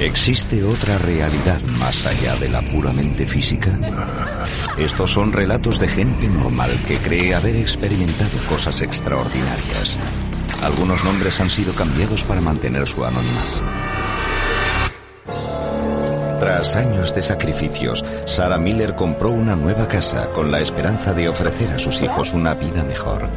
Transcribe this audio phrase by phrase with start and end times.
[0.00, 3.76] ¿Existe otra realidad más allá de la puramente física?
[4.78, 9.98] Estos son relatos de gente normal que cree haber experimentado cosas extraordinarias.
[10.62, 13.58] Algunos nombres han sido cambiados para mantener su anonimato.
[16.38, 21.72] Tras años de sacrificios, Sarah Miller compró una nueva casa con la esperanza de ofrecer
[21.72, 23.28] a sus hijos una vida mejor.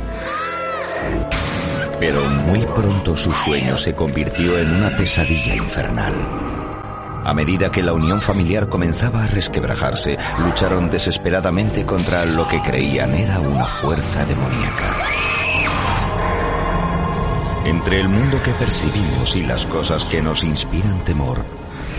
[2.00, 6.51] Pero muy pronto su sueño se convirtió en una pesadilla infernal.
[7.24, 13.14] A medida que la unión familiar comenzaba a resquebrajarse, lucharon desesperadamente contra lo que creían
[13.14, 14.96] era una fuerza demoníaca.
[17.66, 21.46] Entre el mundo que percibimos y las cosas que nos inspiran temor,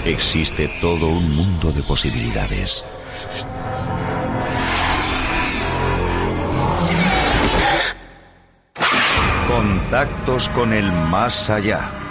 [0.04, 2.84] existe todo un mundo de posibilidades.
[9.46, 12.01] Contactos con el más allá.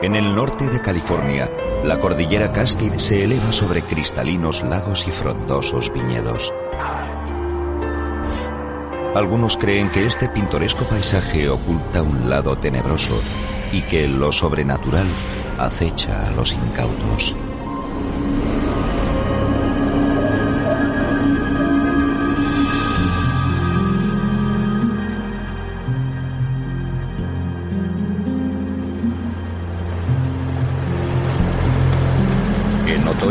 [0.00, 1.50] En el norte de California,
[1.82, 6.54] la cordillera Cascade se eleva sobre cristalinos lagos y frondosos viñedos.
[9.16, 13.20] Algunos creen que este pintoresco paisaje oculta un lado tenebroso
[13.72, 15.08] y que lo sobrenatural
[15.58, 17.34] acecha a los incautos.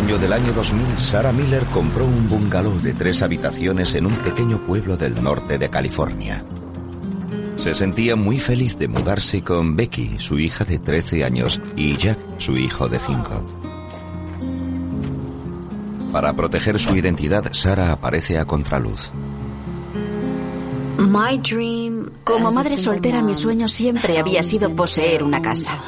[0.07, 4.13] En otoño del año 2000, Sarah Miller compró un bungalow de tres habitaciones en un
[4.13, 6.45] pequeño pueblo del norte de California.
[7.57, 12.17] Se sentía muy feliz de mudarse con Becky, su hija de 13 años, y Jack,
[12.37, 13.29] su hijo de 5.
[16.13, 19.11] Para proteger su identidad, Sarah aparece a contraluz.
[22.23, 25.81] Como madre soltera, mi sueño siempre había sido poseer una casa.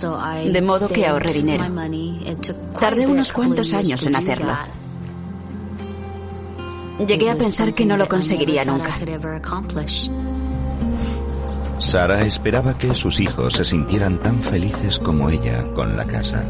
[0.00, 1.64] De modo que ahorré dinero.
[2.78, 4.52] Tardé unos cuantos años en hacerlo.
[7.06, 8.98] Llegué a pensar que no lo conseguiría nunca.
[11.80, 16.46] Sarah esperaba que sus hijos se sintieran tan felices como ella con la casa.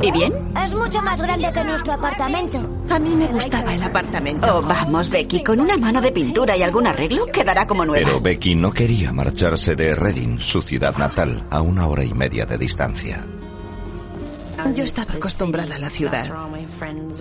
[0.00, 0.32] ¿Y bien?
[0.64, 2.58] Es mucho más grande que nuestro apartamento.
[2.90, 4.58] A mí me gustaba el apartamento.
[4.58, 8.06] Oh, vamos, Becky, con una mano de pintura y algún arreglo quedará como nueva.
[8.06, 12.46] Pero Becky no quería marcharse de Reading, su ciudad natal, a una hora y media
[12.46, 13.24] de distancia.
[14.74, 16.26] Yo estaba acostumbrada a la ciudad.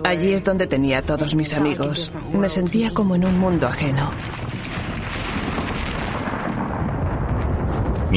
[0.03, 2.11] Allí es donde tenía a todos mis amigos.
[2.31, 4.11] Me sentía como en un mundo ajeno.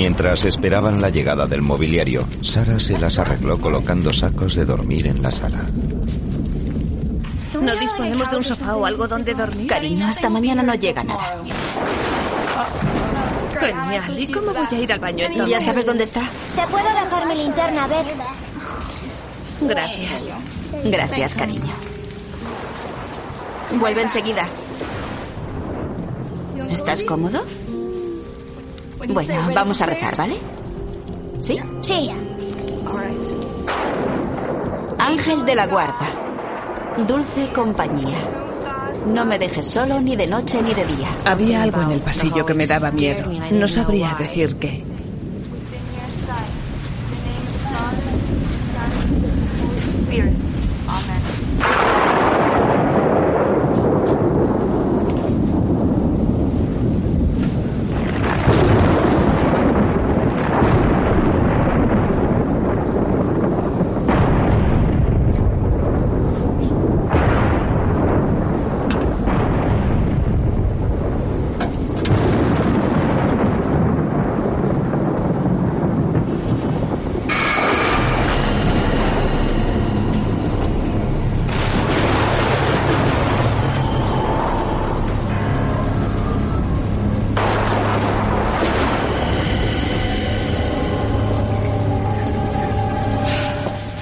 [0.00, 5.22] Mientras esperaban la llegada del mobiliario, Sara se las arregló colocando sacos de dormir en
[5.22, 5.60] la sala.
[7.60, 9.66] ¿No disponemos de un sofá o algo donde dormir?
[9.66, 11.42] Cariño, hasta mañana no llega nada.
[13.60, 14.18] Genial.
[14.18, 15.50] ¿Y cómo voy a ir al baño entonces?
[15.50, 16.22] ¿Ya sabes dónde está?
[16.56, 18.06] ¿Te puedo dejar mi linterna, Beth?
[19.60, 20.30] Gracias.
[20.82, 21.74] Gracias, cariño.
[23.78, 24.48] Vuelve enseguida.
[26.70, 27.44] ¿Estás cómodo?
[29.08, 30.34] Bueno, vamos a rezar, ¿vale?
[31.38, 31.58] ¿Sí?
[31.80, 32.10] Sí.
[34.98, 36.08] Ángel de la guarda,
[37.08, 38.18] dulce compañía.
[39.06, 41.16] No me dejes solo ni de noche ni de día.
[41.24, 43.30] Había algo en el pasillo que me daba miedo.
[43.50, 44.84] No sabría decir qué.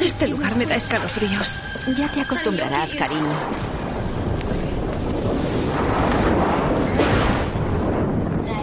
[0.08, 1.58] Este lugar me da escalofríos.
[1.94, 3.28] Ya te acostumbrarás, cariño.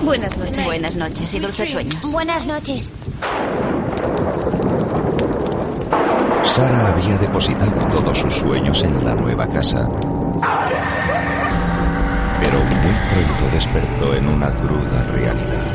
[0.03, 0.65] Buenas noches.
[0.65, 2.11] Buenas noches y dulces sueños.
[2.11, 2.91] Buenas noches.
[6.45, 9.87] Sara había depositado todos sus sueños en la nueva casa.
[12.39, 15.74] Pero muy pronto despertó en una cruda realidad.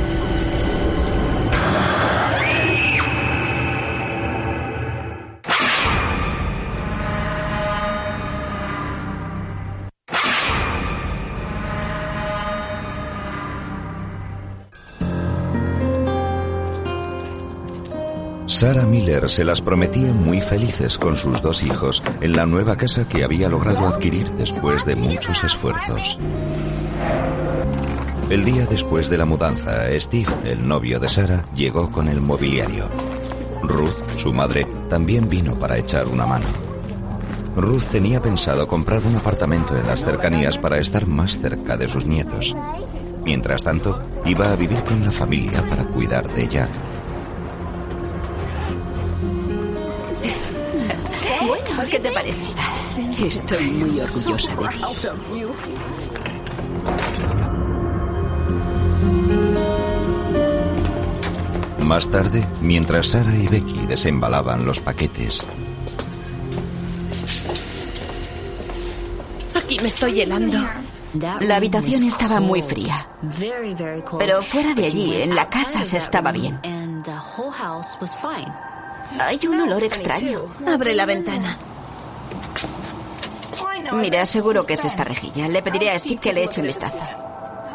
[18.61, 23.09] Sarah Miller se las prometía muy felices con sus dos hijos en la nueva casa
[23.09, 26.19] que había logrado adquirir después de muchos esfuerzos.
[28.29, 32.85] El día después de la mudanza, Steve, el novio de Sarah, llegó con el mobiliario.
[33.63, 36.45] Ruth, su madre, también vino para echar una mano.
[37.57, 42.05] Ruth tenía pensado comprar un apartamento en las cercanías para estar más cerca de sus
[42.05, 42.55] nietos.
[43.25, 46.69] Mientras tanto, iba a vivir con la familia para cuidar de ella.
[53.25, 54.81] Estoy muy orgullosa de ti.
[61.83, 65.47] Más tarde, mientras Sara y Becky desembalaban los paquetes,
[69.57, 70.59] Aquí me estoy helando.
[71.41, 73.07] La habitación estaba muy fría.
[74.19, 76.59] Pero fuera de allí, en la casa, se estaba bien.
[79.19, 80.47] Hay un olor extraño.
[80.67, 81.57] Abre la ventana.
[83.93, 85.49] Mira, seguro que es esta rejilla.
[85.49, 86.99] Le pediré a Steve que le eche un vistazo.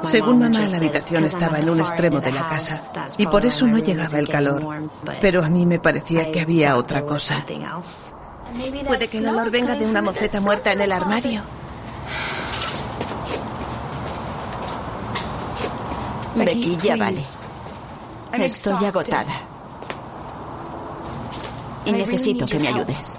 [0.04, 3.78] Según mamá, la habitación estaba en un extremo de la casa y por eso no
[3.80, 4.90] llegaba el calor.
[5.22, 7.44] Pero a mí me parecía que había otra cosa.
[8.88, 11.42] Puede que el olor venga de una moceta muerta en el armario.
[16.36, 17.22] Becky, ya vale.
[18.34, 19.42] Estoy agotada.
[21.86, 23.18] Y necesito que me ayudes.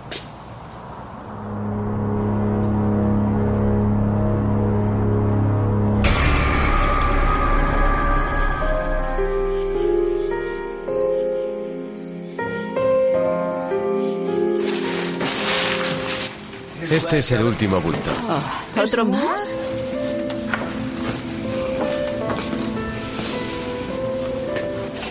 [16.97, 18.11] Este es el último bulto.
[18.27, 19.55] Oh, ¿Otro más?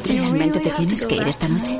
[0.03, 1.79] ¿Realmente te tienes que ir esta noche?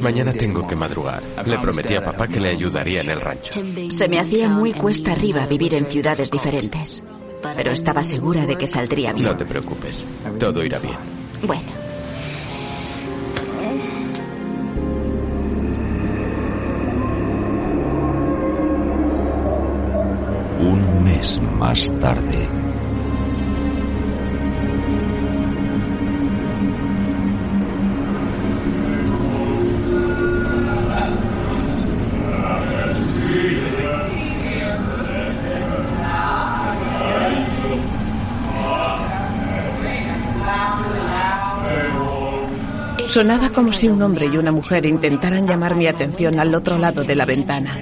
[0.00, 1.22] Mañana tengo que madrugar.
[1.46, 3.52] Le prometí a papá que le ayudaría en el rancho.
[3.90, 7.00] Se me hacía muy cuesta arriba vivir en ciudades diferentes.
[7.54, 9.26] Pero estaba segura de que saldría bien.
[9.26, 10.04] No te preocupes.
[10.40, 10.96] Todo irá bien.
[11.46, 11.83] Bueno.
[21.58, 22.48] Más tarde,
[43.14, 47.04] Sonaba como si un hombre y una mujer intentaran llamar mi atención al otro lado
[47.04, 47.80] de la ventana.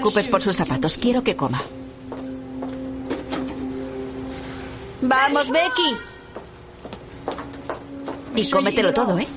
[0.00, 0.96] Preocupes por sus zapatos.
[0.96, 1.62] Quiero que coma.
[5.02, 5.96] Vamos, Becky.
[8.36, 9.28] Y cómetelo todo, ¿eh?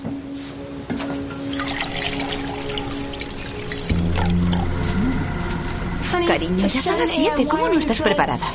[6.26, 7.46] Cariño, ya son las siete.
[7.46, 8.48] ¿Cómo no estás preparada?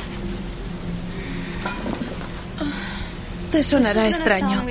[3.51, 4.65] Te sonará extraño,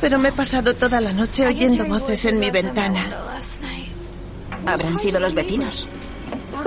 [0.00, 3.04] pero me he pasado toda la noche oyendo voces en mi ventana.
[4.64, 5.88] Habrán sido los vecinos.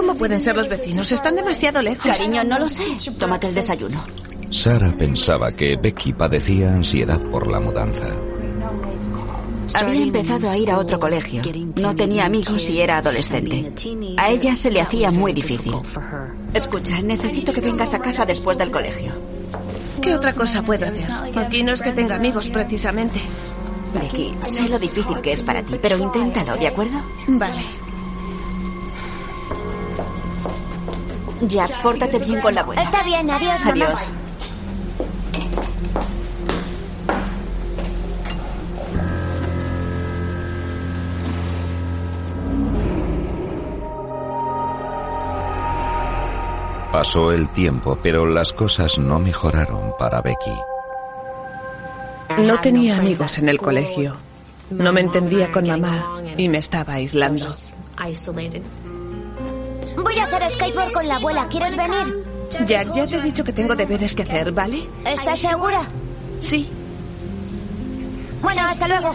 [0.01, 1.11] ¿Cómo pueden ser los vecinos?
[1.11, 2.07] Están demasiado lejos.
[2.07, 2.85] Cariño, no lo sé.
[3.19, 4.03] Tómate el desayuno.
[4.49, 8.07] Sara pensaba que Becky padecía ansiedad por la mudanza.
[9.75, 11.43] Había empezado a ir a otro colegio.
[11.79, 13.71] No tenía amigos y era adolescente.
[14.17, 15.71] A ella se le hacía muy difícil.
[16.51, 19.13] Escucha, necesito que vengas a casa después del colegio.
[20.01, 21.07] ¿Qué otra cosa puedo hacer?
[21.37, 23.19] Aquí no es que tenga amigos, precisamente.
[23.93, 26.99] Becky, sé lo difícil que es para ti, pero inténtalo, ¿de acuerdo?
[27.27, 27.90] Vale.
[31.41, 32.81] Jack, pórtate bien con la abuela.
[32.81, 33.71] Está bien, adiós, mamá.
[33.71, 34.11] Adiós.
[46.91, 50.51] Pasó el tiempo, pero las cosas no mejoraron para Becky.
[52.37, 54.15] No tenía amigos en el colegio.
[54.69, 57.47] No me entendía con mamá y me estaba aislando.
[60.11, 61.47] Voy a hacer skateboard con la abuela.
[61.47, 62.25] ¿Quieres venir?
[62.65, 64.85] Jack, ya te he dicho que tengo deberes que hacer, ¿vale?
[65.05, 65.83] ¿Estás segura?
[66.37, 66.69] Sí.
[68.41, 69.13] Bueno, hasta luego.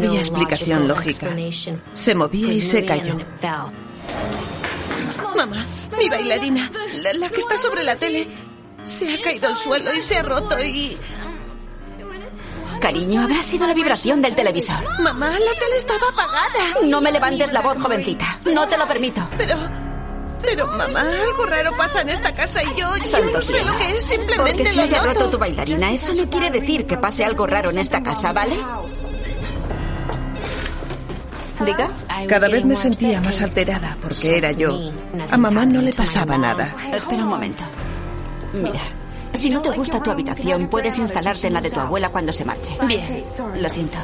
[0.00, 1.28] No había explicación lógica.
[1.92, 3.16] Se movía y se cayó.
[5.36, 5.64] Mamá,
[5.98, 6.70] mi bailarina,
[7.02, 8.28] la, la que está sobre la tele,
[8.84, 10.96] se ha caído al suelo y se ha roto y...
[12.80, 14.84] Cariño, habrá sido la vibración del televisor.
[15.00, 16.86] Mamá, la tele estaba apagada.
[16.86, 18.40] No me levantes la voz, jovencita.
[18.52, 19.26] No te lo permito.
[19.38, 19.56] Pero...
[20.42, 23.72] Pero, mamá, algo raro pasa en esta casa y yo, yo Santo no sé cielo.
[23.72, 25.08] lo que es, simplemente Porque se lo haya noto.
[25.14, 28.54] roto tu bailarina, eso no quiere decir que pase algo raro en esta casa, ¿vale?
[31.60, 31.90] Diga.
[32.28, 34.92] Cada vez me sentía más alterada porque era yo.
[35.30, 36.74] A mamá no le pasaba nada.
[36.92, 37.62] Espera un momento.
[38.52, 38.80] Mira,
[39.34, 42.44] si no te gusta tu habitación, puedes instalarte en la de tu abuela cuando se
[42.44, 42.76] marche.
[42.86, 43.24] Bien.
[43.56, 43.98] Lo siento.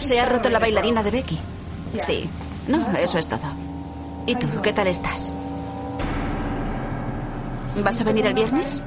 [0.00, 1.38] ¿Se ha roto la bailarina de Becky?
[1.98, 2.28] Sí.
[2.68, 3.40] No, eso es todo.
[4.26, 5.32] ¿Y tú, qué tal estás?
[7.82, 8.82] ¿Vas a venir el viernes?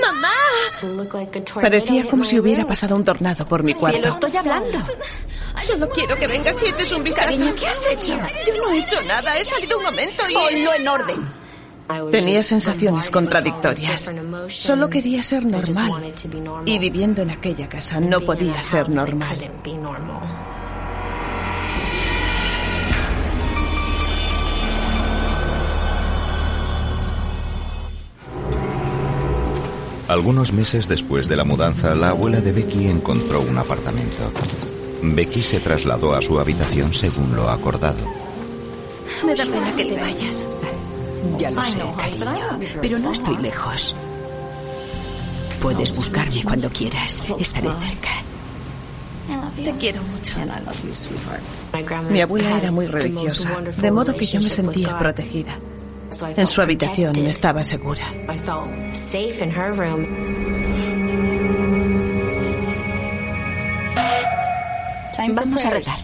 [0.00, 0.28] ¡Mamá!
[1.60, 4.08] Parecía como si hubiera pasado un tornado por mi Te lo cuarto.
[4.08, 4.78] estoy hablando.
[5.60, 7.28] Solo quiero que vengas y eches un vistazo.
[7.28, 8.18] Cariño, ¿qué has hecho?
[8.46, 10.34] Yo no he hecho nada, he salido un momento y...
[10.34, 11.46] Ponlo en orden.
[12.10, 14.12] Tenía sensaciones contradictorias.
[14.48, 16.12] Solo quería ser normal.
[16.64, 19.50] Y viviendo en aquella casa no podía ser normal.
[30.08, 34.30] Algunos meses después de la mudanza, la abuela de Becky encontró un apartamento.
[35.02, 37.98] Becky se trasladó a su habitación según lo acordado.
[39.24, 40.48] Me da pena que te vayas.
[41.36, 43.96] Ya lo sé, cariño, pero no estoy lejos.
[45.60, 47.24] Puedes buscarme cuando quieras.
[47.40, 48.10] Estaré cerca.
[49.56, 50.34] Te quiero mucho.
[52.10, 55.58] Mi abuela era muy religiosa, de modo que yo me sentía protegida.
[56.36, 58.04] En su habitación estaba segura.
[65.28, 65.98] Vamos a rezar.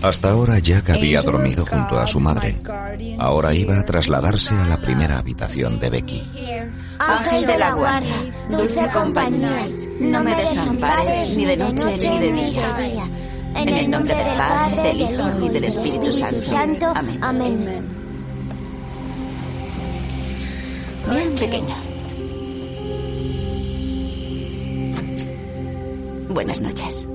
[0.00, 2.56] Hasta ahora Jack había dormido junto a su madre.
[3.18, 6.22] Ahora iba a trasladarse a la primera habitación de Becky.
[6.98, 8.14] Ángel de la guardia,
[8.48, 9.68] dulce compañía,
[10.00, 13.02] no me desampares ni de noche ni de día.
[13.56, 16.92] En el nombre del Padre, del Hijo y del Espíritu Santo.
[17.20, 17.97] Amén.
[21.10, 21.74] Bien, pequeño.
[26.28, 27.08] Buenas noches.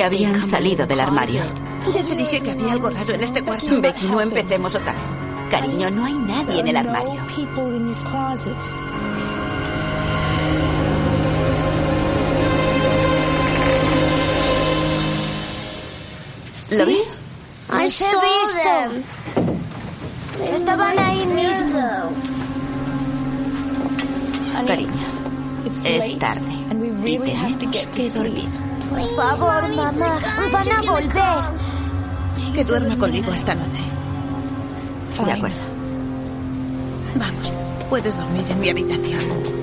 [0.00, 1.42] Que habían salido del armario.
[1.92, 3.82] Ya te dije que había algo raro en este cuarto.
[3.82, 5.02] Becky, no empecemos otra vez.
[5.50, 7.20] Cariño, no hay nadie en el armario.
[16.70, 17.20] ¿Lo ves?
[17.78, 18.70] ¡Les he visto!
[20.56, 22.10] Estaban ahí mismo.
[24.66, 24.90] Cariño,
[25.84, 26.54] es tarde
[27.04, 28.69] y tenemos que dormir.
[28.90, 30.18] Por favor, mamá,
[30.52, 32.52] van a volver.
[32.54, 33.82] Que duerma conmigo esta noche.
[35.24, 35.58] De acuerdo.
[37.14, 37.52] Vamos,
[37.88, 39.59] puedes dormir en mi habitación.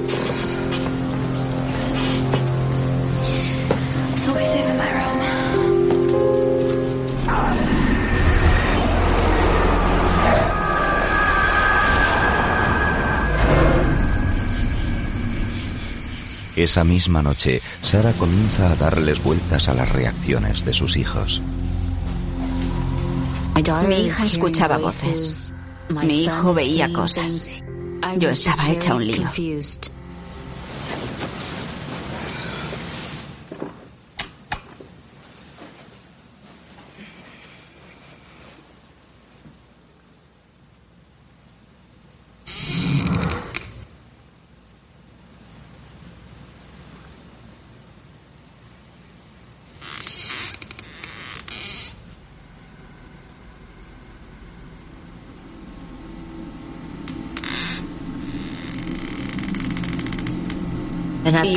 [16.67, 21.41] Esa misma noche, Sara comienza a darles vueltas a las reacciones de sus hijos.
[23.87, 25.53] Mi hija escuchaba voces.
[25.87, 27.63] Mi hijo veía cosas.
[28.17, 29.29] Yo estaba hecha un lío.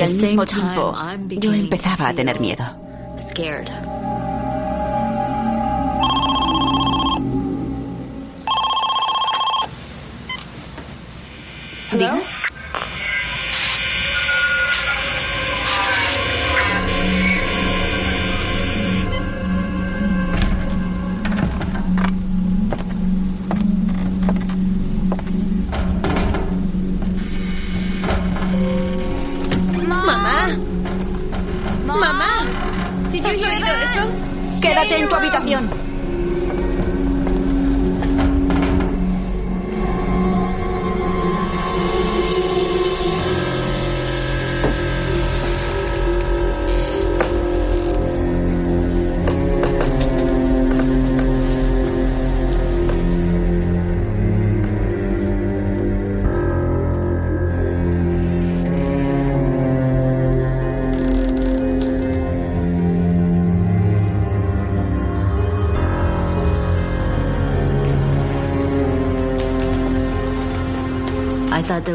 [0.01, 0.95] Y al mismo tiempo,
[1.29, 2.65] yo empezaba a tener miedo.
[11.93, 12.23] ¿Diga?
[33.25, 34.61] ¿Has oído eso?
[34.61, 35.80] Quédate en tu habitación.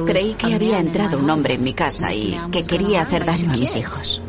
[0.06, 3.58] Creí que había entrado un hombre en mi casa y que quería hacer daño a
[3.58, 4.22] mis hijos.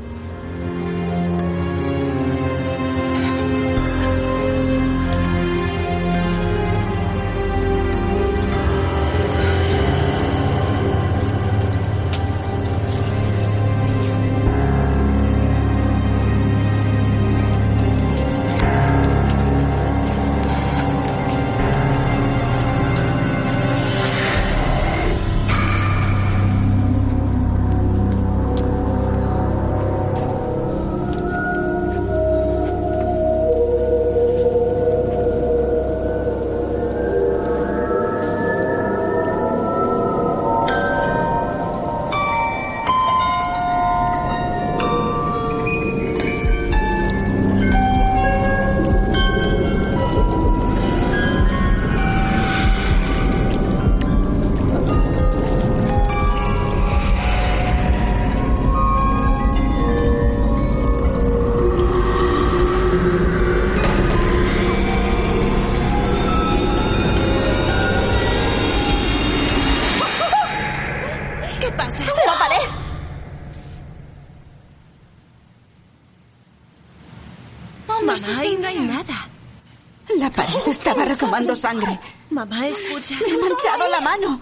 [81.27, 81.99] Retomando sangre.
[82.31, 83.15] Mamá, escucha.
[83.27, 84.41] Me he manchado la mano.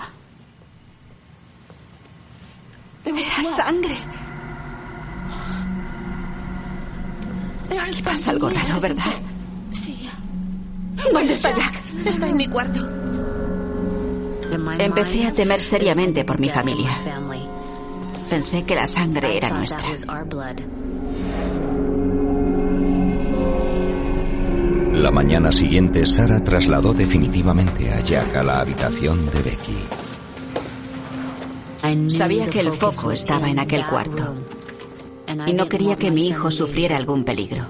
[3.05, 3.97] Era sangre.
[7.81, 9.13] Aquí pasa algo raro, ¿verdad?
[9.73, 10.09] Sí,
[11.13, 11.83] ¿Dónde está Jack?
[12.07, 12.81] está en mi cuarto.
[14.79, 16.91] Empecé a temer seriamente por mi familia.
[18.31, 19.83] Pensé que la sangre era nuestra.
[25.05, 29.77] La mañana siguiente, Sara trasladó definitivamente a Jack a la habitación de Becky.
[32.09, 34.35] Sabía que el foco estaba en aquel cuarto.
[35.47, 37.67] y no quería que mi hijo sufriera algún peligro.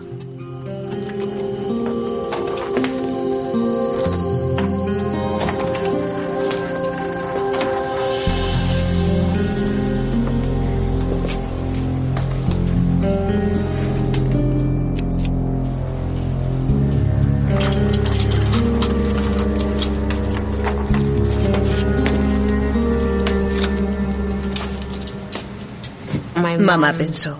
[26.77, 27.39] Mamá pensó,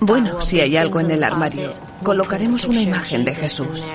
[0.00, 3.86] bueno, si hay algo en el armario, colocaremos una imagen de Jesús.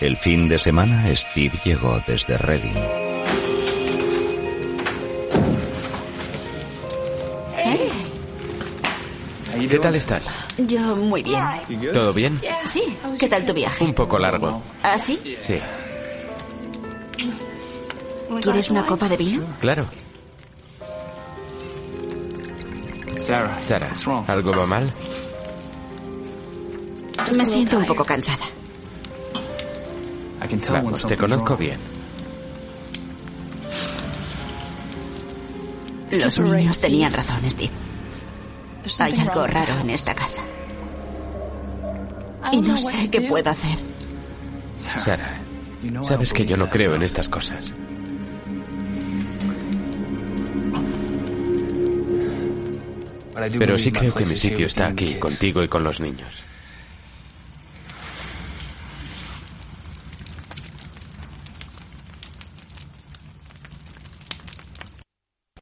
[0.00, 3.09] El fin de semana Steve llegó desde Reading.
[9.70, 10.24] ¿Qué tal estás?
[10.58, 11.42] Yo muy bien.
[11.92, 12.40] ¿Todo bien?
[12.64, 12.82] Sí.
[13.18, 13.84] ¿Qué tal tu viaje?
[13.84, 14.60] Un poco largo.
[14.82, 15.20] ¿Ah, sí?
[15.40, 15.60] Sí.
[18.42, 19.44] ¿Quieres una copa de vino?
[19.60, 19.86] Claro.
[23.20, 23.94] Sara,
[24.26, 24.92] ¿algo va mal?
[27.36, 28.44] Me siento un poco cansada.
[30.70, 31.78] Vamos, te conozco bien.
[36.10, 37.79] Los niños tenían razón, Steve.
[38.98, 40.42] Hay algo raro en esta casa.
[42.52, 43.78] Y no sé qué puedo hacer.
[44.76, 45.40] Sara,
[46.02, 47.72] sabes que yo no creo en estas cosas.
[53.58, 56.42] Pero sí creo que mi sitio está aquí, contigo y con los niños.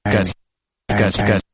[0.02, 0.32] Casi,
[0.88, 1.47] casi, casi.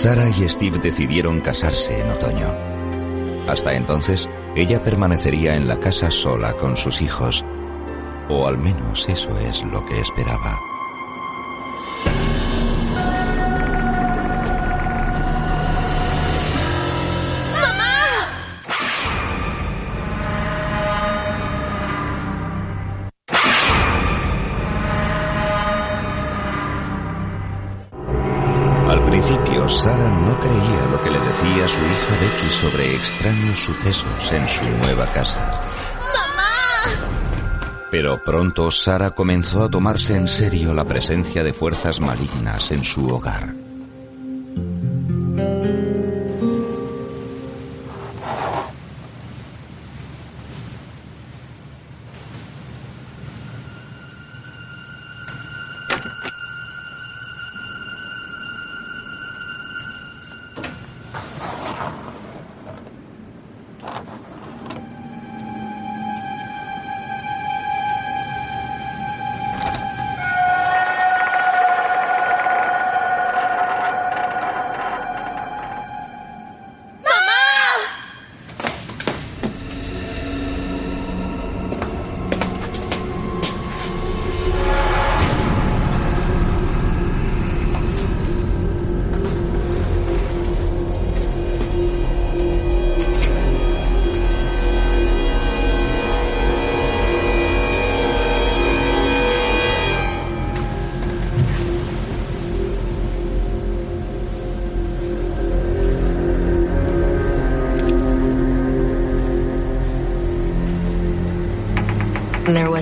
[0.00, 2.48] Sara y Steve decidieron casarse en otoño.
[3.46, 7.44] Hasta entonces, ella permanecería en la casa sola con sus hijos,
[8.30, 10.58] o al menos eso es lo que esperaba.
[33.00, 35.40] Extraños sucesos en su nueva casa.
[37.90, 43.08] Pero pronto Sara comenzó a tomarse en serio la presencia de fuerzas malignas en su
[43.08, 43.54] hogar.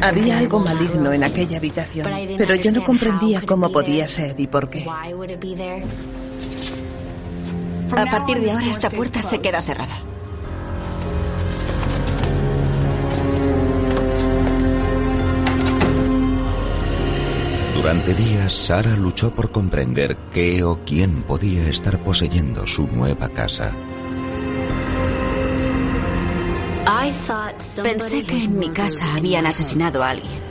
[0.09, 4.71] Había algo maligno en aquella habitación, pero yo no comprendía cómo podía ser y por
[4.71, 4.87] qué.
[7.91, 9.99] A partir de ahora esta puerta se queda cerrada.
[17.75, 23.73] Durante días, Sara luchó por comprender qué o quién podía estar poseyendo su nueva casa.
[27.83, 30.49] Pensé que en mi casa habían asesinado a alguien.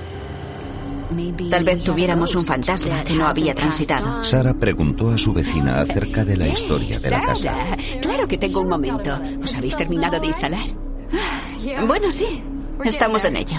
[1.50, 4.24] Tal vez tuviéramos un fantasma que no había transitado.
[4.24, 7.54] Sara preguntó a su vecina acerca de la historia de la casa.
[8.02, 9.18] Claro que tengo un momento.
[9.44, 10.68] ¿Os habéis terminado de instalar?
[11.88, 12.44] Bueno, sí.
[12.84, 13.58] Estamos en ello.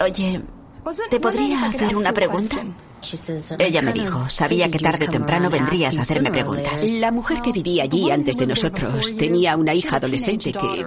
[0.00, 0.42] Oye,
[1.10, 2.56] ¿te podría hacer una pregunta?
[3.58, 6.88] Ella me dijo, sabía que tarde o temprano vendrías a hacerme preguntas.
[6.90, 10.86] La mujer que vivía allí antes de nosotros tenía una hija adolescente que,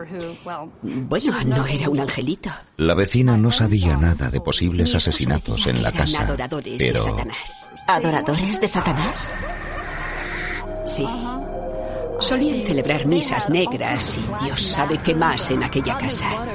[0.82, 2.50] bueno, no era un angelito.
[2.78, 6.22] La vecina no sabía nada de posibles asesinatos en la casa.
[6.22, 7.04] Adoradores pero...
[7.04, 7.72] de Satanás.
[7.88, 9.30] ¿Adoradores de Satanás?
[10.86, 11.08] Sí.
[12.20, 16.46] Solían celebrar misas negras y Dios sabe qué más en aquella casa.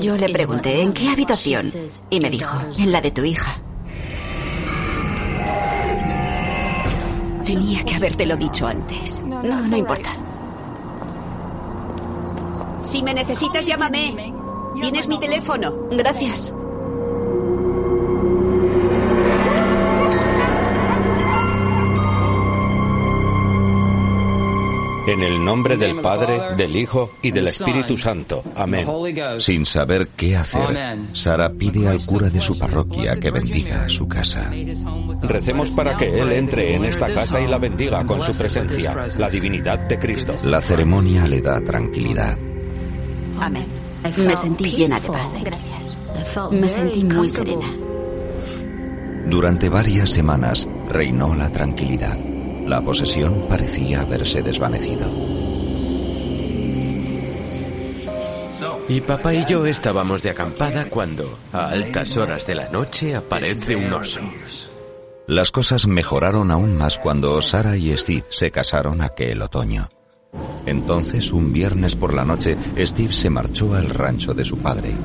[0.00, 1.66] Yo le pregunté, ¿en qué habitación?
[2.10, 3.60] Y me dijo, en la de tu hija.
[7.46, 9.22] Tenía que habértelo dicho antes.
[9.22, 10.10] No, no importa.
[12.82, 14.34] Si me necesitas, llámame.
[14.80, 15.72] Tienes mi teléfono.
[15.90, 16.52] Gracias.
[25.06, 28.42] En el nombre del Padre, del Hijo y del Espíritu Santo.
[28.56, 28.86] Amén.
[29.38, 34.50] Sin saber qué hacer, Sara pide al cura de su parroquia que bendiga su casa.
[35.22, 39.28] Recemos para que Él entre en esta casa y la bendiga con su presencia, la
[39.28, 40.34] divinidad de Cristo.
[40.44, 42.36] La ceremonia le da tranquilidad.
[43.40, 43.66] Amén.
[44.16, 45.30] Me sentí llena de paz.
[45.42, 45.98] Gracias.
[46.50, 47.72] Me sentí muy serena.
[49.28, 52.25] Durante varias semanas reinó la tranquilidad.
[52.66, 55.10] La posesión parecía haberse desvanecido.
[58.88, 63.76] Y papá y yo estábamos de acampada cuando, a altas horas de la noche, aparece
[63.76, 64.20] un oso.
[65.26, 69.88] Las cosas mejoraron aún más cuando Sara y Steve se casaron aquel otoño.
[70.66, 74.96] Entonces, un viernes por la noche, Steve se marchó al rancho de su padre.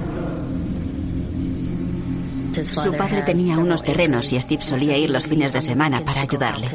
[2.54, 6.70] Su padre tenía unos terrenos y Steve solía ir los fines de semana para ayudarle.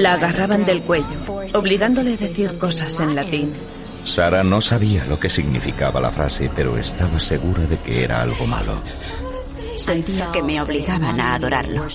[0.00, 1.04] La agarraban del cuello,
[1.52, 3.52] obligándole a decir cosas en latín.
[4.02, 8.46] Sara no sabía lo que significaba la frase, pero estaba segura de que era algo
[8.46, 8.80] malo.
[9.76, 11.86] Sentía que me obligaban a adorarlo.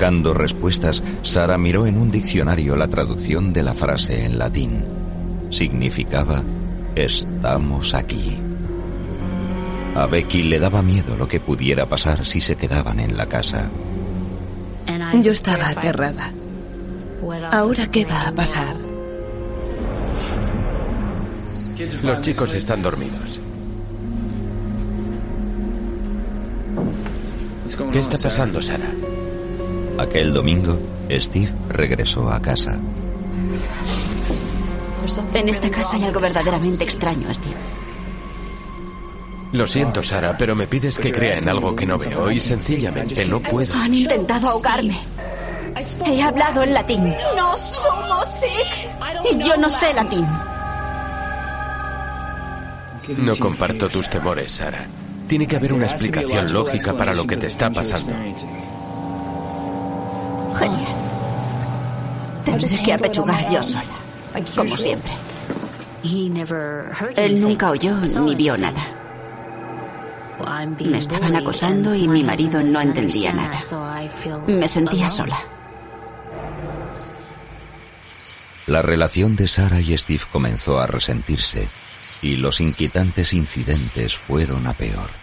[0.00, 4.82] Buscando respuestas, Sara miró en un diccionario la traducción de la frase en latín.
[5.50, 6.42] Significaba,
[6.94, 8.38] estamos aquí.
[9.94, 13.68] A Becky le daba miedo lo que pudiera pasar si se quedaban en la casa.
[15.22, 16.32] Yo estaba aterrada.
[17.50, 18.76] ¿Ahora qué va a pasar?
[22.02, 23.38] Los chicos están dormidos.
[27.92, 28.88] ¿Qué está pasando, Sara?
[30.00, 30.78] Aquel domingo,
[31.10, 32.80] Steve regresó a casa.
[35.34, 37.56] En esta casa hay algo verdaderamente extraño, Steve.
[39.52, 43.26] Lo siento, Sara, pero me pides que crea en algo que no veo y sencillamente
[43.26, 43.74] no puedo.
[43.74, 44.98] Han intentado ahogarme.
[46.06, 47.14] He hablado en latín.
[47.36, 49.34] No somos Ick.
[49.34, 50.26] Y yo no sé latín.
[53.18, 54.86] No comparto tus temores, Sara.
[55.28, 58.14] Tiene que haber una explicación lógica para lo que te está pasando.
[60.54, 60.94] Genial.
[62.44, 63.84] Tendré que apechugar yo sola,
[64.56, 65.12] como siempre.
[67.16, 68.80] Él nunca oyó ni vio nada.
[70.78, 73.58] Me estaban acosando y mi marido no entendía nada.
[74.46, 75.36] Me sentía sola.
[78.66, 81.68] La relación de Sara y Steve comenzó a resentirse
[82.22, 85.19] y los inquietantes incidentes fueron a peor.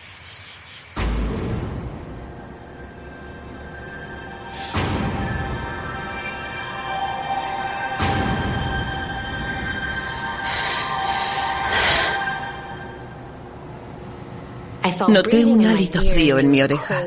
[15.08, 17.04] Noté un hálito frío en mi oreja.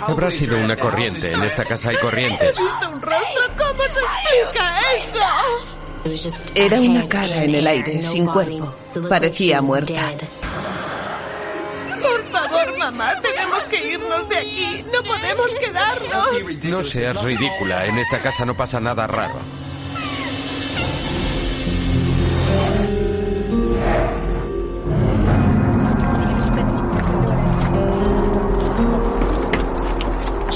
[0.00, 1.32] Habrá sido una corriente.
[1.32, 2.58] En esta casa hay corrientes.
[2.58, 3.44] He visto un rostro.
[3.56, 5.18] ¿Cómo se explica eso?
[6.54, 8.74] Era una cara en el aire, sin cuerpo.
[9.08, 10.12] Parecía muerta.
[12.02, 14.84] Por favor, mamá, tenemos que irnos de aquí.
[14.92, 16.64] No podemos quedarnos.
[16.64, 17.86] No seas ridícula.
[17.86, 19.38] En esta casa no pasa nada raro.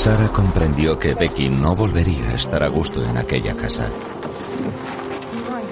[0.08, 3.90] Sara comprendió que Becky no volvería a estar a gusto en aquella casa.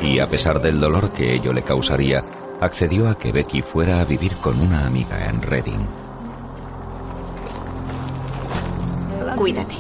[0.03, 2.23] Y a pesar del dolor que ello le causaría,
[2.61, 5.79] accedió a que Becky fuera a vivir con una amiga en Reading.
[9.37, 9.77] Cuídate.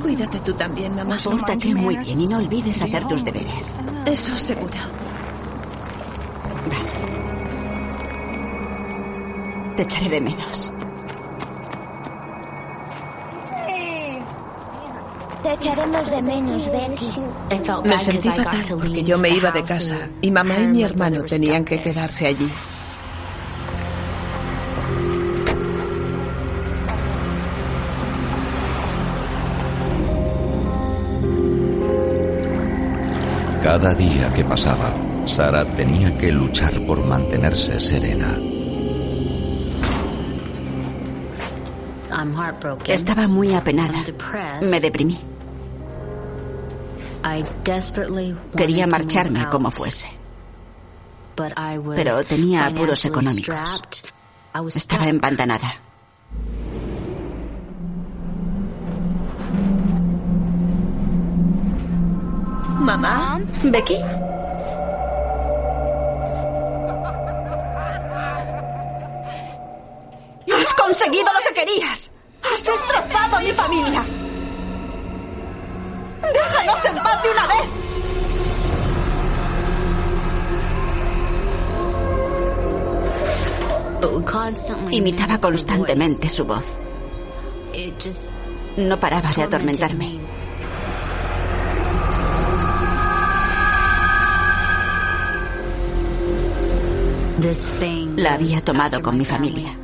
[0.00, 1.18] Cuídate tú también, mamá.
[1.22, 3.76] Pórtate muy bien y no olvides hacer tus deberes.
[4.06, 4.78] Eso seguro.
[9.76, 10.72] Te echaré de menos.
[15.43, 17.10] Te echaremos de menos, Becky.
[17.84, 21.64] Me sentí fatal porque yo me iba de casa y mamá y mi hermano tenían
[21.64, 22.50] que quedarse allí.
[33.62, 38.38] Cada día que pasaba, Sara tenía que luchar por mantenerse serena.
[42.86, 44.04] Estaba muy apenada.
[44.62, 45.18] Me deprimí.
[48.56, 50.08] Quería marcharme como fuese.
[51.34, 53.56] Pero tenía apuros económicos.
[54.74, 55.80] Estaba empantanada.
[62.78, 63.40] Mamá.
[63.62, 63.96] ¿Becky?
[70.52, 72.12] ¡Has conseguido lo que querías!
[72.42, 74.23] ¡Has destrozado a mi familia!
[76.34, 77.84] ¡Déjanos en paz de una vez!
[84.90, 86.64] Imitaba constantemente su voz.
[88.76, 90.20] No paraba de atormentarme.
[98.16, 99.76] La había tomado con mi familia.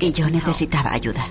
[0.00, 1.24] Y yo necesitaba ayuda.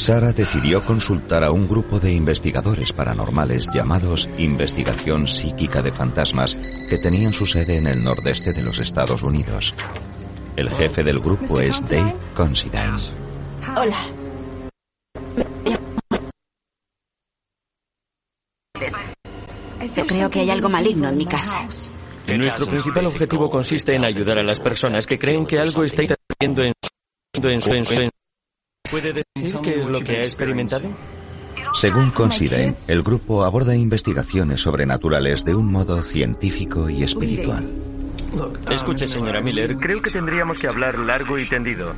[0.00, 6.56] Sara decidió consultar a un grupo de investigadores paranormales llamados Investigación Psíquica de Fantasmas
[6.88, 9.74] que tenían su sede en el nordeste de los Estados Unidos.
[10.56, 12.96] El jefe del grupo es Dave Considine.
[13.76, 14.06] Hola.
[19.94, 21.68] Yo creo que hay algo maligno en mi casa.
[22.26, 26.62] Nuestro principal objetivo consiste en ayudar a las personas que creen que algo está interfiriendo
[26.62, 26.90] en su...
[27.42, 28.10] En su, en su, en
[28.90, 30.88] ¿Puede decir qué es lo que ha experimentado?
[31.74, 37.68] Según Considine, el grupo aborda investigaciones sobrenaturales de un modo científico y espiritual.
[38.70, 41.94] Escuche, señora Miller, creo que tendríamos que hablar largo y tendido.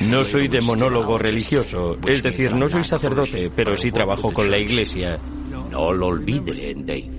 [0.00, 4.58] No soy de monólogo religioso, es decir, no soy sacerdote, pero sí trabajo con la
[4.58, 5.18] iglesia.
[5.70, 7.10] No lo olvide, Dave.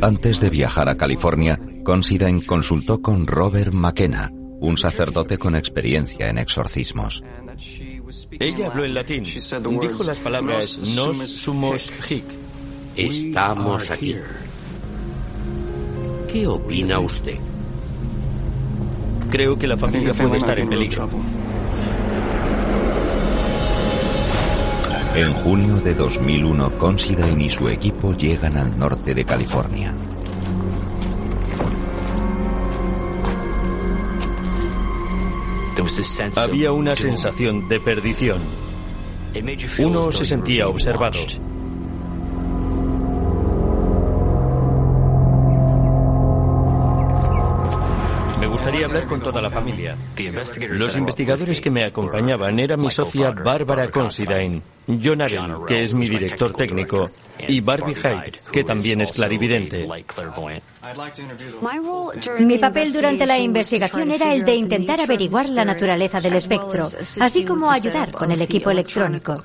[0.00, 6.38] Antes de viajar a California, Considine consultó con Robert McKenna, un sacerdote con experiencia en
[6.38, 7.22] exorcismos.
[8.38, 9.24] Ella habló en latín.
[9.24, 12.24] Dijo las palabras nos sumos hic.
[12.96, 14.16] Estamos aquí.
[16.28, 17.36] ¿Qué opina usted?
[19.30, 21.08] Creo que la familia puede estar en peligro.
[25.14, 29.94] En junio de 2001, Considine y su equipo llegan al norte de California.
[36.36, 38.40] Había una sensación de perdición.
[39.78, 41.18] Uno se sentía observado.
[48.84, 49.96] Hablar con toda la familia.
[50.70, 56.08] Los investigadores que me acompañaban eran mi socia Bárbara Considine, John Allen, que es mi
[56.08, 57.08] director técnico,
[57.46, 59.88] y Barbie Hyde, que también es clarividente.
[62.40, 66.86] Mi papel durante la investigación era el de intentar averiguar la naturaleza del espectro,
[67.20, 69.44] así como ayudar con el equipo electrónico.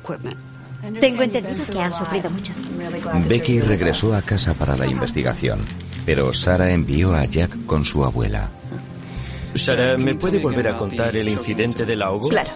[1.00, 2.54] Tengo entendido que han sufrido mucho.
[3.28, 5.60] Becky regresó a casa para la investigación,
[6.06, 8.50] pero Sara envió a Jack con su abuela.
[9.58, 12.30] Sara, ¿me puede volver a contar el incidente del ahogo?
[12.30, 12.52] Claro.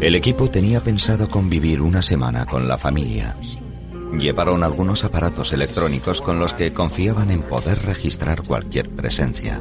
[0.00, 3.36] El equipo tenía pensado convivir una semana con la familia.
[4.18, 9.60] Llevaron algunos aparatos electrónicos con los que confiaban en poder registrar cualquier presencia.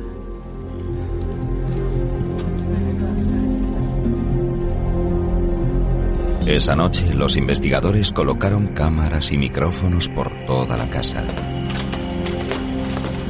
[6.47, 11.23] Esa noche los investigadores colocaron cámaras y micrófonos por toda la casa.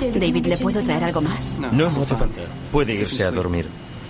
[0.09, 1.55] David, ¿le puedo traer algo más?
[1.59, 2.41] No, no hace falta.
[2.71, 3.67] Puede irse a dormir.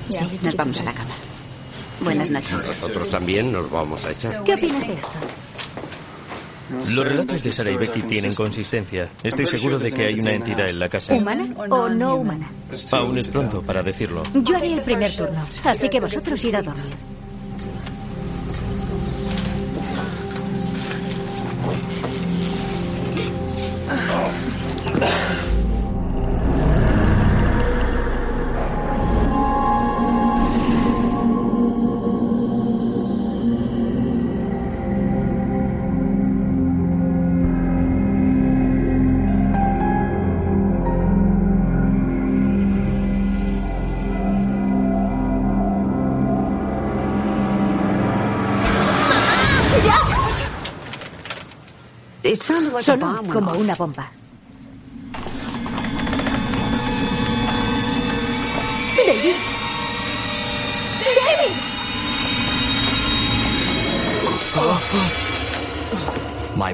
[0.09, 1.15] Sí, nos vamos a la cama.
[2.01, 2.67] Buenas noches.
[2.67, 4.43] Nosotros también nos vamos a echar.
[4.43, 5.11] ¿Qué opinas de esto?
[6.87, 9.09] Los relatos de Sara y Becky tienen consistencia.
[9.21, 11.13] Estoy seguro de que hay una entidad en la casa.
[11.13, 12.49] ¿Humana o no humana?
[12.91, 14.23] Aún es pronto para decirlo.
[14.33, 17.10] Yo haré el primer turno, así que vosotros id a dormir.
[52.35, 54.11] Sonó como una bomba.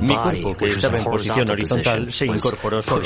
[0.01, 3.05] Mi cuerpo, que estaba en posición horizontal, se incorporó solo.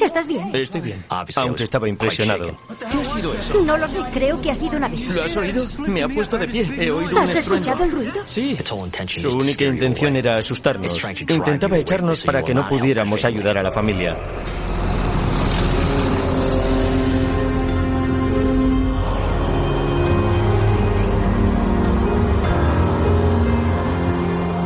[0.00, 0.54] ¿estás bien?
[0.54, 2.56] Estoy bien, aunque estaba impresionado.
[2.90, 3.64] ¿Qué ha sido eso?
[3.64, 5.14] No lo sé, creo que ha sido una visión.
[5.14, 5.64] ¿Lo has oído?
[5.86, 6.68] Me ha puesto de pie.
[6.78, 8.22] He oído ¿Has escuchado el ruido?
[8.26, 8.56] Sí.
[9.08, 10.98] Su única intención era asustarnos.
[11.28, 14.16] Intentaba echarnos para que no pudiéramos ayudar a la familia.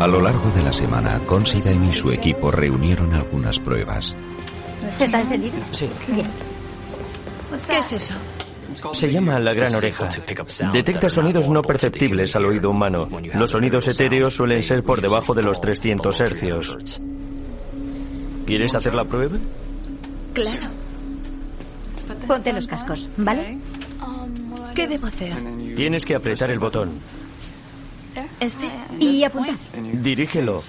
[0.09, 4.15] Lo largo de la semana, Considine y su equipo reunieron algunas pruebas.
[4.99, 5.57] ¿Está encendido?
[5.73, 5.89] Sí.
[6.09, 6.27] Bien.
[7.69, 8.15] ¿Qué es eso?
[8.93, 10.09] Se llama la gran oreja.
[10.73, 13.09] Detecta sonidos no perceptibles al oído humano.
[13.35, 17.01] Los sonidos etéreos suelen ser por debajo de los 300 hercios.
[18.47, 19.37] ¿Quieres hacer la prueba?
[20.33, 20.69] Claro.
[22.27, 23.59] Ponte los cascos, ¿vale?
[24.75, 25.35] ¿Qué debo hacer?
[25.75, 27.01] Tienes que apretar el botón.
[28.41, 28.71] Este.
[28.99, 29.57] Y apuntar.
[29.95, 30.62] Dirígelo.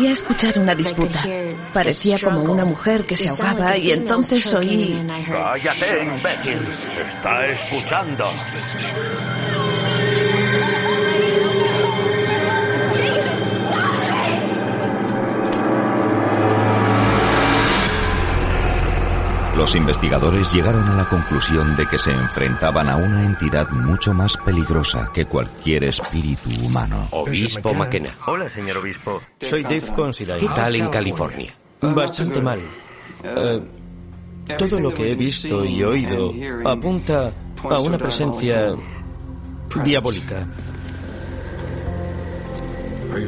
[0.00, 1.22] Podía escuchar una disputa.
[1.74, 4.98] Parecía como una mujer que se ahogaba y entonces oí...
[5.28, 6.58] Cállate, imbécil.
[6.72, 8.24] Está escuchando.
[19.54, 24.38] Los investigadores llegaron a la conclusión de que se enfrentaban a una entidad mucho más
[24.38, 27.06] peligrosa que cualquier espíritu humano.
[27.10, 28.16] Obispo McKenna.
[28.24, 29.20] Hola, señor obispo.
[29.40, 30.38] Soy Dave Considine.
[30.38, 31.54] ¿Qué tal en California?
[31.80, 32.60] Bastante mal.
[33.24, 33.60] Eh,
[34.58, 36.32] todo lo que he visto y oído
[36.64, 37.32] apunta
[37.62, 38.74] a una presencia
[39.82, 40.46] diabólica.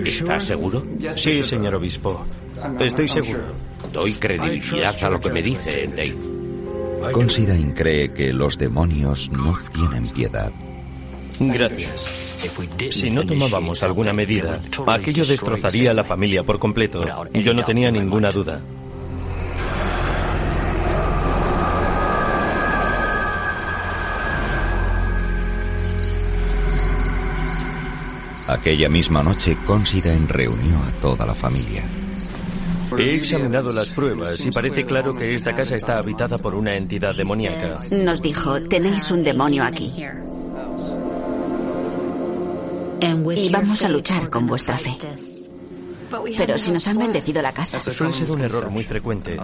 [0.04, 0.84] ¿Estás seguro?
[1.12, 2.24] Sí, señor obispo.
[2.80, 3.40] Estoy seguro.
[3.92, 7.12] Doy credibilidad a lo que me dice Dave.
[7.12, 10.52] Considine cree que los demonios no tienen piedad.
[11.40, 12.31] Gracias.
[12.90, 17.04] Si no tomábamos alguna medida, aquello destrozaría a la familia por completo.
[17.34, 18.62] Yo no tenía ninguna duda.
[28.48, 31.84] Aquella misma noche, Considine reunió a toda la familia.
[32.98, 37.14] He examinado las pruebas y parece claro que esta casa está habitada por una entidad
[37.14, 37.78] demoníaca.
[37.92, 39.94] Nos dijo, tenéis un demonio aquí.
[43.36, 44.96] Y vamos a luchar con vuestra fe.
[46.36, 47.82] Pero si nos han bendecido la casa.
[47.82, 49.38] Suele ser un error muy frecuente.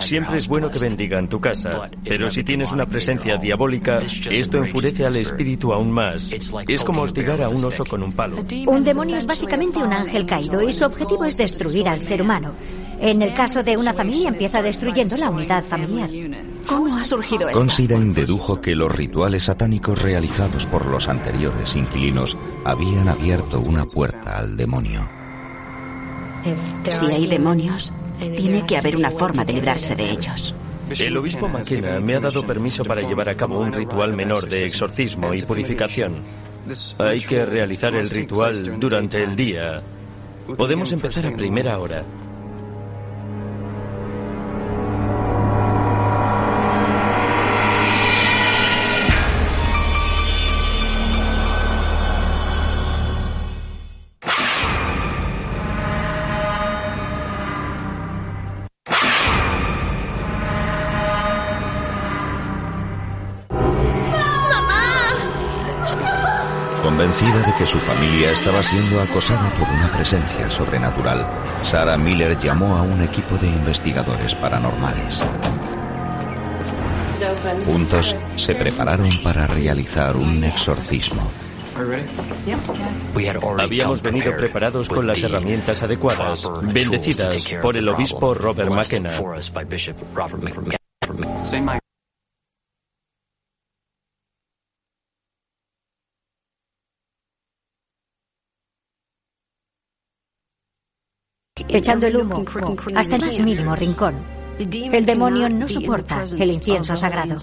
[0.00, 4.00] Siempre es bueno que bendigan tu casa, pero si tienes una presencia diabólica,
[4.30, 6.30] esto enfurece al espíritu aún más.
[6.68, 8.44] Es como hostigar a un oso con un palo.
[8.66, 12.54] Un demonio es básicamente un ángel caído y su objetivo es destruir al ser humano.
[13.00, 16.10] En el caso de una familia empieza destruyendo la unidad familiar.
[16.68, 17.58] ¿Cómo ha surgido esto?
[17.58, 24.38] Considine dedujo que los rituales satánicos realizados por los anteriores inquilinos habían abierto una puerta
[24.38, 25.08] al demonio.
[26.90, 30.54] Si hay demonios, tiene que haber una forma de librarse de ellos.
[30.90, 34.66] El obispo McKenna me ha dado permiso para llevar a cabo un ritual menor de
[34.66, 36.22] exorcismo y purificación.
[36.98, 39.82] Hay que realizar el ritual durante el día.
[40.54, 42.04] Podemos empezar a primera hora.
[67.18, 71.26] Convencida de que su familia estaba siendo acosada por una presencia sobrenatural,
[71.64, 75.24] Sarah Miller llamó a un equipo de investigadores paranormales.
[77.66, 81.28] Juntos se prepararon para realizar un exorcismo.
[83.58, 89.10] Habíamos venido preparados con las herramientas adecuadas, bendecidas por el obispo Robert McKenna.
[101.68, 102.44] Echando el humo
[102.94, 104.14] hasta el más mínimo rincón.
[104.58, 107.36] El demonio no soporta el incienso sagrado.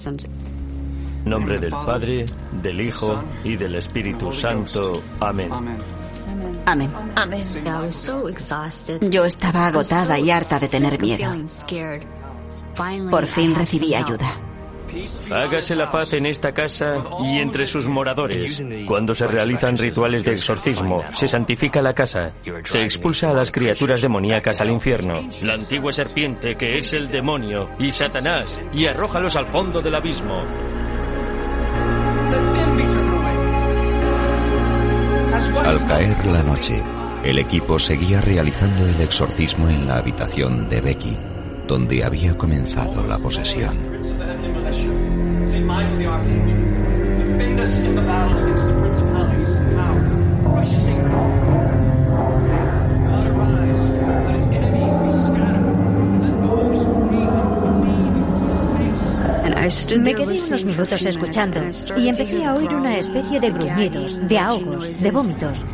[1.25, 2.25] Nombre del Padre,
[2.61, 4.91] del Hijo y del Espíritu Santo.
[5.19, 5.51] Amén.
[6.65, 6.91] Amén.
[7.15, 7.43] Amén.
[9.09, 11.31] Yo estaba agotada y harta de tener miedo.
[13.09, 14.44] Por fin recibí ayuda.
[15.31, 18.63] Hágase la paz en esta casa y entre sus moradores.
[18.87, 22.33] Cuando se realizan rituales de exorcismo, se santifica la casa,
[22.63, 27.69] se expulsa a las criaturas demoníacas al infierno, la antigua serpiente que es el demonio
[27.79, 30.43] y Satanás, y arrójalos al fondo del abismo.
[35.63, 36.81] Al caer la noche,
[37.23, 41.17] el equipo seguía realizando el exorcismo en la habitación de Becky,
[41.67, 43.75] donde había comenzado la posesión.
[59.97, 61.59] Me quedé unos minutos escuchando
[61.97, 65.65] y empecé a oír una especie de gruñidos, de ahogos, de vómitos.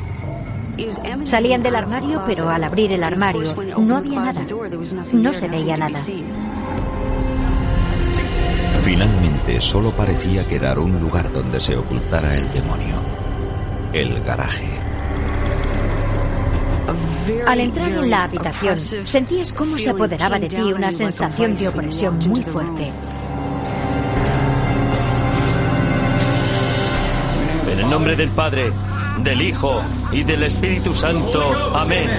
[1.25, 4.45] Salían del armario, pero al abrir el armario no había nada.
[5.11, 5.99] No se veía nada.
[8.81, 12.95] Finalmente solo parecía quedar un lugar donde se ocultara el demonio.
[13.93, 14.67] El garaje.
[17.45, 22.19] Al entrar en la habitación, sentías cómo se apoderaba de ti una sensación de opresión
[22.27, 22.91] muy fuerte.
[27.71, 28.71] En el nombre del Padre,
[29.23, 29.81] del Hijo
[30.11, 31.71] y del Espíritu Santo.
[31.75, 32.09] Amén.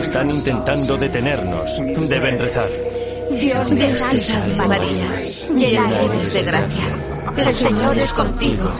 [0.00, 1.80] Están intentando detenernos.
[2.08, 2.93] Deben rezar.
[3.30, 5.20] Dios te salve María,
[5.56, 6.84] llena eres de gracia.
[7.36, 8.70] El Señor es contigo.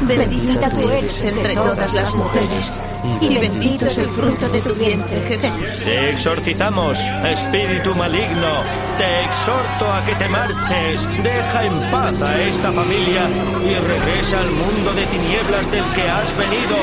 [0.00, 2.78] Bendita tú eres entre todas las mujeres,
[3.20, 5.82] y bendito es el fruto de tu vientre, Jesús.
[5.84, 8.50] Te exorcizamos, espíritu maligno.
[8.98, 11.08] Te exhorto a que te marches.
[11.22, 13.28] Deja en paz a esta familia
[13.64, 16.76] y regresa al mundo de tinieblas del que has venido.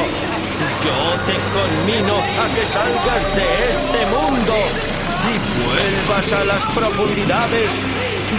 [0.84, 0.98] Yo
[1.28, 7.72] te conmino a que salgas de este mundo y vuelvas a las profundidades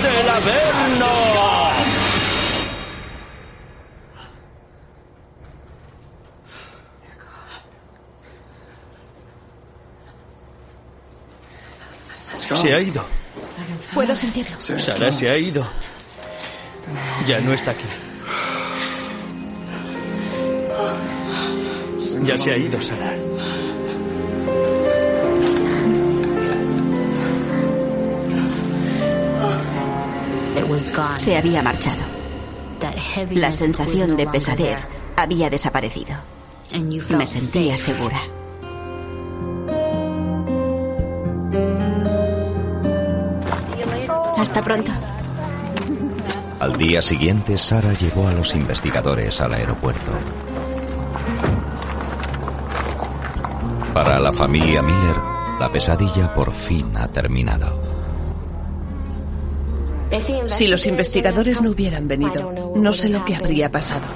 [0.02, 1.62] del Averno.
[12.54, 13.04] Se ha ido.
[13.94, 14.60] Puedo sentirlo.
[14.60, 15.66] Sara se ha ido.
[17.26, 17.84] Ya no está aquí.
[22.24, 23.31] Ya se ha ido, Sara.
[30.78, 32.02] Se había marchado.
[33.30, 34.78] La sensación de pesadez
[35.16, 36.16] había desaparecido.
[37.10, 38.20] Me sentía segura.
[44.38, 44.90] Hasta pronto.
[46.58, 50.12] Al día siguiente, Sara llevó a los investigadores al aeropuerto.
[53.92, 55.16] Para la familia Miller,
[55.60, 57.91] la pesadilla por fin ha terminado.
[60.46, 64.06] Si los investigadores no hubieran venido, no sé lo que habría pasado.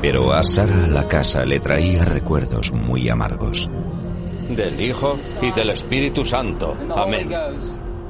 [0.00, 3.70] Pero a Sara la casa le traía recuerdos muy amargos.
[4.48, 6.76] Del Hijo y del Espíritu Santo.
[6.96, 7.30] Amén.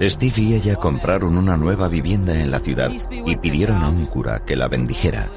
[0.00, 4.42] Steve y ella compraron una nueva vivienda en la ciudad y pidieron a un cura
[4.44, 5.30] que la bendijera.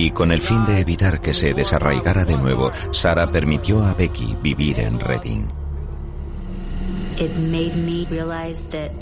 [0.00, 4.34] Y con el fin de evitar que se desarraigara de nuevo, Sara permitió a Becky
[4.42, 5.42] vivir en Reading.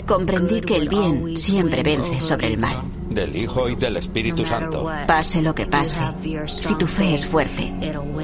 [0.05, 2.75] Comprendí que el bien siempre vence sobre el mal.
[3.09, 4.91] Del Hijo y del Espíritu Santo.
[5.07, 6.03] Pase lo que pase,
[6.47, 7.73] si tu fe es fuerte,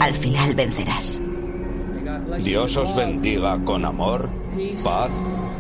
[0.02, 1.22] al final vencerás.
[2.44, 4.28] Dios os bendiga con amor,
[4.84, 5.12] paz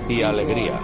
[0.09, 0.82] y alegría.